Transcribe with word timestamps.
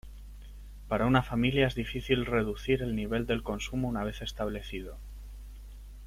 Para 0.87 1.05
una 1.05 1.21
familia 1.21 1.67
es 1.67 1.75
difícil 1.75 2.25
reducir 2.25 2.81
el 2.81 2.95
nivel 2.95 3.27
del 3.27 3.43
consumo 3.43 3.87
una 3.87 4.03
vez 4.03 4.23
establecido. 4.23 4.97